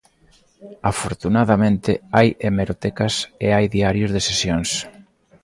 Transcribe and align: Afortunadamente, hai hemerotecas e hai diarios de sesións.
Afortunadamente, 0.91 1.91
hai 2.17 2.27
hemerotecas 2.47 3.13
e 3.45 3.47
hai 3.55 3.65
diarios 3.77 4.11
de 4.15 4.21
sesións. 4.29 4.69